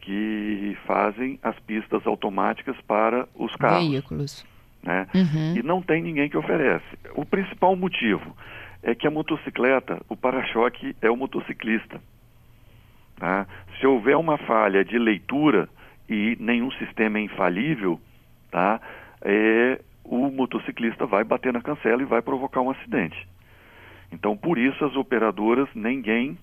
que 0.00 0.76
fazem 0.86 1.38
as 1.42 1.58
pistas 1.60 2.06
automáticas 2.06 2.76
para 2.86 3.28
os 3.34 3.54
carros. 3.56 3.90
Veículos. 3.90 4.46
Né? 4.82 5.06
Uhum. 5.14 5.56
E 5.56 5.62
não 5.62 5.82
tem 5.82 6.02
ninguém 6.02 6.28
que 6.28 6.36
oferece. 6.36 6.84
O 7.14 7.24
principal 7.24 7.74
motivo 7.74 8.36
é 8.82 8.94
que 8.94 9.06
a 9.06 9.10
motocicleta, 9.10 10.00
o 10.08 10.16
para-choque 10.16 10.94
é 11.02 11.10
o 11.10 11.16
motociclista. 11.16 12.00
Tá? 13.18 13.46
Se 13.80 13.86
houver 13.86 14.16
uma 14.16 14.38
falha 14.38 14.84
de 14.84 14.96
leitura 14.96 15.68
e 16.08 16.36
nenhum 16.40 16.70
sistema 16.72 17.18
é 17.18 17.22
infalível, 17.22 18.00
tá? 18.50 18.80
É, 19.22 19.80
o 20.04 20.30
motociclista 20.30 21.06
vai 21.06 21.24
bater 21.24 21.52
na 21.52 21.60
cancela 21.60 22.02
e 22.02 22.06
vai 22.06 22.22
provocar 22.22 22.60
um 22.60 22.70
acidente. 22.70 23.26
Então, 24.12 24.36
por 24.36 24.56
isso, 24.56 24.84
as 24.84 24.94
operadoras, 24.94 25.68
ninguém 25.74 26.38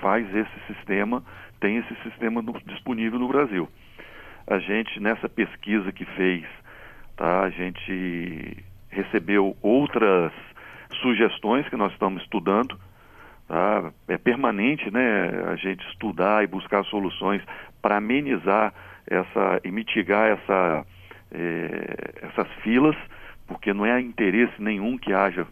faz 0.00 0.26
esse 0.34 0.66
sistema, 0.66 1.22
tem 1.60 1.78
esse 1.78 1.94
sistema 2.02 2.40
no, 2.40 2.52
disponível 2.66 3.18
no 3.18 3.28
Brasil. 3.28 3.68
A 4.46 4.58
gente, 4.58 5.00
nessa 5.00 5.28
pesquisa 5.28 5.92
que 5.92 6.04
fez, 6.04 6.44
tá, 7.16 7.42
a 7.42 7.50
gente 7.50 8.56
recebeu 8.88 9.56
outras 9.60 10.32
sugestões 11.02 11.68
que 11.68 11.76
nós 11.76 11.92
estamos 11.92 12.22
estudando. 12.22 12.78
Tá? 13.48 13.90
É 14.06 14.18
permanente 14.18 14.90
né, 14.90 15.30
a 15.50 15.56
gente 15.56 15.82
estudar 15.88 16.44
e 16.44 16.46
buscar 16.46 16.84
soluções 16.84 17.42
para 17.80 17.96
amenizar 17.96 18.74
essa 19.06 19.60
e 19.64 19.70
mitigar 19.70 20.28
essa, 20.28 20.86
é, 21.32 22.14
essas 22.22 22.46
filas, 22.62 22.94
porque 23.46 23.72
não 23.72 23.86
é 23.86 23.98
interesse 23.98 24.60
nenhum 24.60 24.98
que 24.98 25.14
haja 25.14 25.46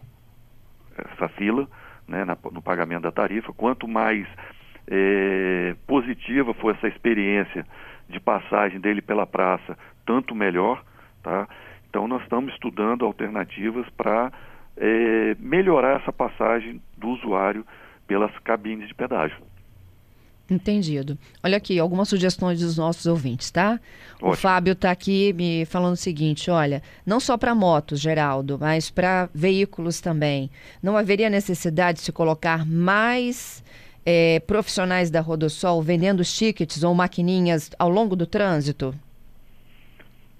essa 0.95 1.27
fila 1.29 1.67
né, 2.07 2.23
na, 2.23 2.37
no 2.51 2.61
pagamento 2.61 3.01
da 3.01 3.11
tarifa. 3.11 3.51
Quanto 3.51 3.87
mais 3.87 4.27
é, 4.87 5.75
positiva 5.87 6.53
for 6.53 6.75
essa 6.75 6.87
experiência 6.87 7.65
de 8.07 8.19
passagem 8.19 8.79
dele 8.79 9.01
pela 9.01 9.25
praça, 9.25 9.75
tanto 10.05 10.35
melhor. 10.35 10.83
Tá? 11.23 11.47
Então, 11.89 12.07
nós 12.07 12.21
estamos 12.21 12.53
estudando 12.53 13.05
alternativas 13.05 13.89
para 13.97 14.31
é, 14.77 15.35
melhorar 15.39 15.99
essa 15.99 16.13
passagem 16.13 16.79
do 16.95 17.09
usuário 17.09 17.65
pelas 18.07 18.31
cabines 18.39 18.87
de 18.87 18.95
pedágio. 18.95 19.37
Entendido. 20.49 21.17
Olha 21.43 21.57
aqui, 21.57 21.77
algumas 21.77 22.07
sugestões 22.07 22.61
dos 22.61 22.77
nossos 22.77 23.05
ouvintes, 23.05 23.51
tá? 23.51 23.79
Ótimo. 24.15 24.31
O 24.31 24.33
Fábio 24.33 24.71
está 24.71 24.91
aqui 24.91 25.33
me 25.33 25.65
falando 25.65 25.93
o 25.93 25.97
seguinte: 25.97 26.49
olha, 26.49 26.81
não 27.05 27.19
só 27.19 27.37
para 27.37 27.53
motos, 27.53 27.99
Geraldo, 27.99 28.57
mas 28.57 28.89
para 28.89 29.29
veículos 29.35 29.99
também. 29.99 30.49
Não 30.81 30.95
haveria 30.95 31.29
necessidade 31.29 31.97
de 31.97 32.05
se 32.05 32.13
colocar 32.13 32.65
mais 32.65 33.61
é, 34.05 34.39
profissionais 34.39 35.11
da 35.11 35.19
Rodosol 35.19 35.81
vendendo 35.81 36.23
tickets 36.23 36.81
ou 36.81 36.95
maquininhas 36.95 37.69
ao 37.77 37.89
longo 37.89 38.15
do 38.15 38.25
trânsito? 38.25 38.95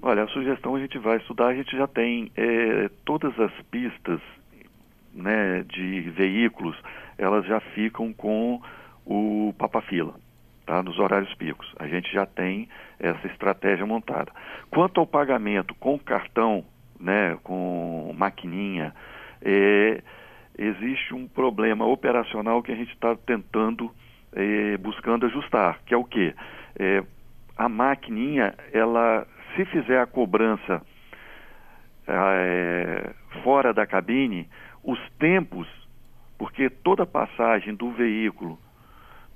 Olha, 0.02 0.24
a 0.24 0.28
sugestão 0.30 0.76
a 0.76 0.80
gente 0.80 0.98
vai 0.98 1.18
estudar, 1.18 1.48
a 1.48 1.56
gente 1.56 1.76
já 1.76 1.86
tem 1.86 2.32
é, 2.38 2.90
todas 3.04 3.38
as 3.38 3.52
pistas 3.70 4.22
né, 5.14 5.66
de 5.68 6.02
veículos, 6.12 6.78
elas 7.18 7.46
já 7.46 7.60
ficam 7.60 8.14
com 8.14 8.62
o 9.06 9.54
papa-fila, 9.58 10.14
tá, 10.66 10.84
nos 10.84 11.00
horários 11.00 11.34
picos. 11.36 11.74
A 11.80 11.88
gente 11.88 12.12
já 12.12 12.26
tem 12.26 12.68
essa 13.00 13.28
estratégia 13.28 13.86
montada. 13.86 14.32
Quanto 14.70 15.00
ao 15.00 15.08
pagamento 15.08 15.74
com 15.76 15.98
cartão, 15.98 16.64
né, 17.00 17.38
com 17.44 18.14
maquininha, 18.18 18.94
é, 19.42 20.02
existe 20.58 21.14
um 21.14 21.28
problema 21.28 21.86
operacional 21.86 22.62
que 22.62 22.72
a 22.72 22.76
gente 22.76 22.92
está 22.92 23.16
tentando, 23.16 23.92
é, 24.34 24.78
buscando 24.78 25.26
ajustar, 25.26 25.80
que 25.86 25.94
é 25.94 25.98
o 25.98 26.04
quê? 26.04 26.34
É, 26.78 27.04
a 27.58 27.70
maquininha, 27.70 28.54
ela, 28.72 29.26
se 29.56 29.66
fizer 29.66 30.00
a 30.00 30.06
cobrança 30.06 30.82
é, 32.08 33.12
fora 33.44 33.74
da 33.74 33.86
cabine, 33.86 34.48
os 34.84 35.00
tempos, 35.20 35.68
porque 36.38 36.70
toda 36.70 37.06
passagem 37.06 37.74
do 37.74 37.92
veículo 37.92 38.60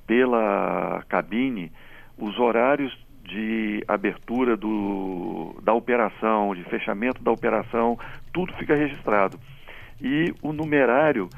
pela 0.06 1.04
cabine, 1.08 1.72
os 2.18 2.38
horários 2.38 2.98
de 3.24 3.84
abertura 3.88 4.58
do, 4.58 5.56
da 5.64 5.74
operação, 5.74 6.54
de 6.54 6.64
fechamento 6.66 7.24
da 7.24 7.32
operação, 7.32 7.98
tudo 8.34 8.54
fica 8.54 8.76
registrado. 8.76 9.40
E 10.02 10.34
o 10.42 10.52
numerário, 10.52 11.30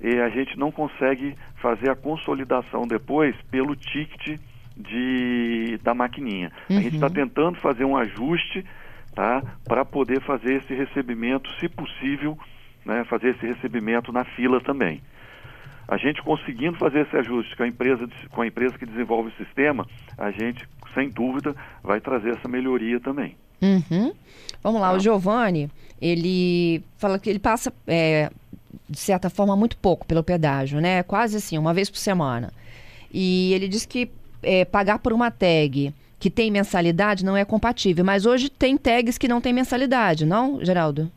eh, 0.00 0.22
a 0.22 0.28
gente 0.28 0.58
não 0.58 0.70
consegue 0.70 1.34
fazer 1.60 1.90
a 1.90 1.96
consolidação 1.96 2.86
depois 2.86 3.36
pelo 3.50 3.76
ticket 3.76 4.40
de, 4.76 5.78
da 5.82 5.94
maquininha. 5.94 6.50
Uhum. 6.70 6.78
A 6.78 6.80
gente 6.80 6.94
está 6.94 7.06
uhum. 7.06 7.12
tentando 7.12 7.60
fazer 7.60 7.84
um 7.84 7.96
ajuste 7.96 8.64
tá, 9.14 9.42
para 9.64 9.84
poder 9.84 10.20
fazer 10.22 10.54
esse 10.54 10.74
recebimento, 10.74 11.50
se 11.58 11.68
possível, 11.68 12.38
né, 12.84 13.04
fazer 13.04 13.30
esse 13.30 13.46
recebimento 13.46 14.12
na 14.12 14.24
fila 14.24 14.60
também. 14.60 15.00
A 15.86 15.96
gente 15.96 16.22
conseguindo 16.22 16.78
fazer 16.78 17.00
esse 17.00 17.16
ajuste 17.16 17.56
com 17.56 17.62
a 17.62 17.68
empresa, 17.68 18.08
com 18.30 18.42
a 18.42 18.46
empresa 18.46 18.78
que 18.78 18.86
desenvolve 18.86 19.30
o 19.30 19.44
sistema, 19.44 19.86
a 20.16 20.30
gente, 20.30 20.66
sem 20.94 21.10
dúvida, 21.10 21.54
vai 21.82 22.00
trazer 22.00 22.30
essa 22.30 22.48
melhoria 22.48 22.98
também. 23.00 23.36
Uhum. 23.60 24.12
Vamos 24.62 24.80
lá, 24.80 24.92
o 24.92 24.98
Giovanni, 24.98 25.70
ele 26.00 26.82
fala 26.96 27.18
que 27.18 27.28
ele 27.28 27.38
passa, 27.38 27.72
é, 27.86 28.30
de 28.88 28.98
certa 28.98 29.28
forma, 29.28 29.54
muito 29.56 29.76
pouco 29.76 30.06
pelo 30.06 30.22
pedágio, 30.22 30.80
né? 30.80 31.02
Quase 31.02 31.36
assim, 31.36 31.58
uma 31.58 31.74
vez 31.74 31.90
por 31.90 31.98
semana. 31.98 32.52
E 33.12 33.52
ele 33.52 33.68
diz 33.68 33.84
que 33.84 34.10
é, 34.42 34.64
pagar 34.64 34.98
por 34.98 35.12
uma 35.12 35.30
tag 35.30 35.94
que 36.18 36.30
tem 36.30 36.50
mensalidade 36.50 37.24
não 37.24 37.36
é 37.36 37.44
compatível, 37.44 38.04
mas 38.04 38.24
hoje 38.24 38.48
tem 38.48 38.76
tags 38.78 39.18
que 39.18 39.28
não 39.28 39.40
tem 39.40 39.52
mensalidade, 39.52 40.24
não, 40.24 40.64
Geraldo? 40.64 41.10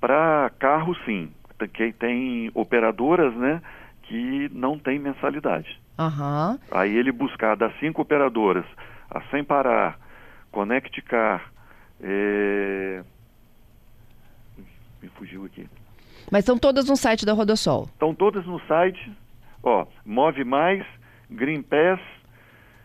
Para 0.00 0.50
carro, 0.58 0.94
sim. 1.04 1.30
Tem, 1.76 1.92
tem 1.92 2.50
operadoras, 2.54 3.34
né, 3.34 3.60
que 4.04 4.48
não 4.52 4.78
tem 4.78 4.98
mensalidade. 4.98 5.78
Uhum. 5.98 6.58
Aí 6.70 6.96
ele 6.96 7.12
buscar 7.12 7.54
das 7.54 7.78
cinco 7.78 8.00
operadoras, 8.00 8.64
a 9.10 9.20
Sem 9.30 9.44
Parar, 9.44 9.98
Connect 10.50 11.02
Car, 11.02 11.52
é... 12.00 13.04
me 15.02 15.08
fugiu 15.10 15.44
aqui. 15.44 15.68
Mas 16.30 16.40
estão 16.40 16.56
todas 16.56 16.88
no 16.88 16.96
site 16.96 17.26
da 17.26 17.34
Rodosol? 17.34 17.84
Estão 17.84 18.14
todas 18.14 18.46
no 18.46 18.58
site, 18.60 19.12
ó, 19.62 19.86
Move 20.06 20.44
Mais, 20.44 20.86
Green 21.28 21.60
Pass, 21.60 22.00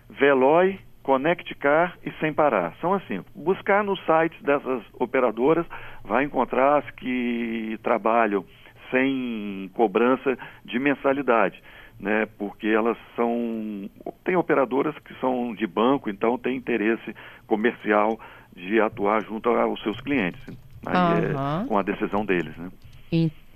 Veloy, 0.10 0.78
Connect 1.06 1.54
Car 1.56 1.96
e 2.04 2.12
Sem 2.20 2.34
Parar. 2.34 2.76
São 2.82 2.92
assim, 2.92 3.24
buscar 3.36 3.84
nos 3.84 4.04
sites 4.06 4.42
dessas 4.42 4.82
operadoras, 4.96 5.64
vai 6.04 6.24
encontrar 6.24 6.80
as 6.80 6.92
que 6.96 7.80
trabalham 7.84 8.44
sem 8.90 9.70
cobrança 9.76 10.36
de 10.64 10.80
mensalidade, 10.80 11.62
né? 12.00 12.28
Porque 12.40 12.68
elas 12.68 12.98
são 13.16 13.88
tem 14.24 14.36
operadoras 14.36 14.98
que 15.00 15.14
são 15.20 15.54
de 15.54 15.68
banco, 15.68 16.10
então 16.10 16.40
tem 16.40 16.58
interesse 16.58 17.16
comercial 17.46 18.20
de 18.56 18.82
atuar 18.82 19.22
junto 19.22 19.50
aos 19.50 19.82
seus 19.84 20.02
clientes. 20.02 20.42
Uhum. 20.48 21.64
é 21.64 21.68
com 21.68 21.78
a 21.78 21.84
decisão 21.84 22.26
deles, 22.26 22.58
né? 22.58 22.72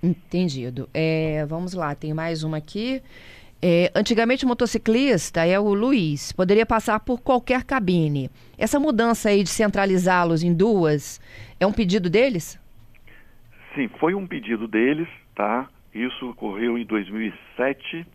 Entendido. 0.04 0.88
É, 0.94 1.46
vamos 1.48 1.74
lá, 1.74 1.96
tem 1.96 2.14
mais 2.14 2.44
uma 2.44 2.58
aqui. 2.58 3.02
É, 3.62 3.92
antigamente 3.94 4.46
o 4.46 4.48
motociclista 4.48 5.46
é 5.46 5.60
o 5.60 5.74
Luiz, 5.74 6.32
poderia 6.32 6.66
passar 6.66 7.00
por 7.02 7.22
qualquer 7.22 7.66
cabine. 7.66 8.30
Essa 8.58 8.80
mudança 8.80 9.30
aí 9.30 9.44
de 9.44 9.50
centralizá-los 9.50 10.44
em 10.44 10.54
duas 10.54 11.20
é 11.60 11.68
um 11.68 11.74
pedido 11.74 12.10
deles? 12.10 12.58
Sim, 13.76 13.90
foi 14.00 14.16
um 14.16 14.26
pedido 14.26 14.66
deles, 14.66 15.10
tá? 15.36 15.68
Isso 15.94 16.30
ocorreu 16.30 16.78
em 16.78 16.86
2007, 16.86 18.08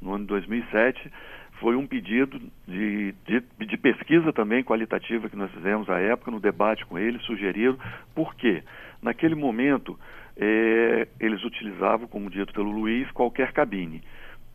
no 0.00 0.14
ano 0.14 0.24
de 0.24 0.28
2007. 0.28 1.12
Foi 1.60 1.76
um 1.76 1.86
pedido 1.86 2.40
de, 2.66 3.14
de, 3.26 3.66
de 3.66 3.76
pesquisa 3.76 4.32
também 4.32 4.64
qualitativa 4.64 5.28
que 5.28 5.36
nós 5.36 5.50
fizemos 5.52 5.90
à 5.90 5.98
época, 5.98 6.30
no 6.30 6.40
debate 6.40 6.86
com 6.86 6.98
eles, 6.98 7.22
sugeriram. 7.24 7.78
Por 8.14 8.34
quê? 8.34 8.62
Naquele 9.02 9.34
momento, 9.34 9.98
é, 10.38 11.06
eles 11.20 11.44
utilizavam, 11.44 12.08
como 12.08 12.30
dito 12.30 12.54
pelo 12.54 12.70
Luiz, 12.70 13.10
qualquer 13.10 13.52
cabine. 13.52 14.02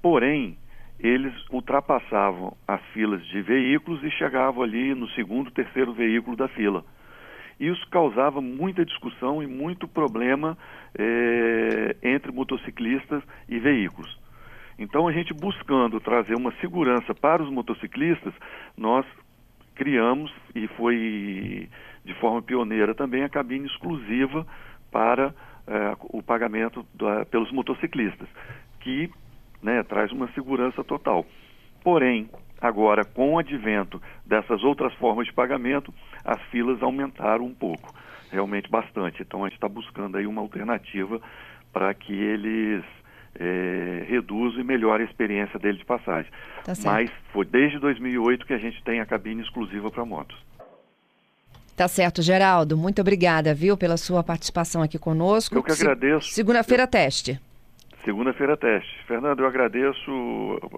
Porém, 0.06 0.56
eles 1.00 1.34
ultrapassavam 1.50 2.56
as 2.68 2.80
filas 2.94 3.26
de 3.26 3.42
veículos 3.42 4.04
e 4.04 4.12
chegavam 4.12 4.62
ali 4.62 4.94
no 4.94 5.10
segundo, 5.10 5.50
terceiro 5.50 5.94
veículo 5.94 6.38
da 6.38 6.48
fila. 6.48 6.86
Isso 7.60 7.84
causava 7.90 8.40
muita 8.40 8.86
discussão 8.86 9.42
e 9.42 9.48
muito 9.48 9.88
problema 9.88 10.56
é, 10.96 11.96
entre 12.04 12.32
motociclistas 12.32 13.24
e 13.50 13.58
veículos. 13.58 14.16
Então, 14.78 15.08
a 15.08 15.12
gente 15.12 15.34
buscando 15.34 16.00
trazer 16.00 16.36
uma 16.36 16.54
segurança 16.62 17.16
para 17.16 17.42
os 17.42 17.50
motociclistas, 17.50 18.36
nós 18.78 19.08
criamos, 19.74 20.32
e 20.54 20.68
foi 20.68 21.68
de 22.06 22.14
forma 22.20 22.44
pioneira 22.44 22.94
também, 22.94 23.24
a 23.24 23.30
cabine 23.30 23.66
exclusiva 23.66 24.46
para 24.92 25.34
é, 25.66 25.98
o 26.00 26.22
pagamento 26.22 26.86
da, 26.94 27.26
pelos 27.26 27.52
motociclistas, 27.52 28.30
que 28.82 29.10
né, 29.66 29.84
traz 29.84 30.12
uma 30.12 30.32
segurança 30.34 30.84
total. 30.84 31.26
Porém, 31.84 32.30
agora, 32.62 33.04
com 33.04 33.34
o 33.34 33.40
advento 33.40 34.00
dessas 34.26 34.64
outras 34.64 34.94
formas 34.94 35.26
de 35.26 35.34
pagamento, 35.34 35.92
as 36.24 36.40
filas 36.44 36.82
aumentaram 36.84 37.46
um 37.46 37.54
pouco, 37.54 37.94
realmente 38.32 38.70
bastante. 38.70 39.24
Então, 39.24 39.44
a 39.44 39.48
gente 39.48 39.58
está 39.58 39.68
buscando 39.68 40.18
aí 40.18 40.28
uma 40.28 40.42
alternativa 40.42 41.20
para 41.74 41.94
que 41.96 42.14
eles 42.14 42.84
é, 43.40 44.06
reduzam 44.08 44.62
e 44.62 44.64
melhorem 44.64 45.06
a 45.06 45.10
experiência 45.10 45.58
deles 45.60 45.80
de 45.80 45.86
passagem. 45.86 46.32
Tá 46.64 46.74
Mas 46.86 47.10
foi 47.34 47.46
desde 47.46 47.80
2008 47.80 48.46
que 48.46 48.54
a 48.54 48.60
gente 48.60 48.82
tem 48.84 49.00
a 49.00 49.06
cabine 49.06 49.42
exclusiva 49.42 49.90
para 49.90 50.06
motos. 50.06 50.38
Tá 51.76 51.88
certo, 51.90 52.22
Geraldo. 52.22 52.78
Muito 52.78 53.02
obrigada, 53.02 53.54
viu, 53.54 53.76
pela 53.76 53.98
sua 53.98 54.24
participação 54.24 54.82
aqui 54.82 54.98
conosco. 54.98 55.56
Eu 55.56 55.64
que 55.64 55.74
agradeço. 55.74 56.30
Segunda-feira, 56.30 56.88
teste. 56.88 57.40
Segunda-feira 58.06 58.56
teste. 58.56 59.04
Fernando, 59.08 59.40
eu 59.40 59.48
agradeço 59.48 60.12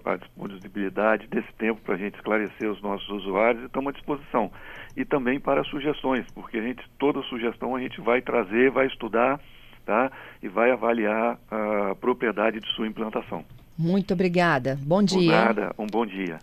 a 0.02 0.16
disponibilidade 0.16 1.26
desse 1.26 1.52
tempo 1.58 1.78
para 1.82 1.94
a 1.94 1.98
gente 1.98 2.14
esclarecer 2.14 2.70
os 2.70 2.80
nossos 2.80 3.06
usuários 3.10 3.62
e 3.62 3.66
estamos 3.66 3.90
à 3.90 3.92
disposição. 3.92 4.50
E 4.96 5.04
também 5.04 5.38
para 5.38 5.62
sugestões, 5.64 6.24
porque 6.34 6.56
a 6.56 6.62
gente, 6.62 6.82
toda 6.98 7.20
sugestão 7.24 7.76
a 7.76 7.80
gente 7.80 8.00
vai 8.00 8.22
trazer, 8.22 8.70
vai 8.70 8.86
estudar 8.86 9.38
tá? 9.84 10.10
e 10.42 10.48
vai 10.48 10.70
avaliar 10.70 11.38
a 11.50 11.94
propriedade 11.96 12.60
de 12.60 12.66
sua 12.74 12.88
implantação. 12.88 13.44
Muito 13.76 14.14
obrigada. 14.14 14.78
Bom 14.80 15.02
dia. 15.02 15.18
Por 15.18 15.26
nada, 15.26 15.74
um 15.78 15.86
bom 15.86 16.06
dia. 16.06 16.38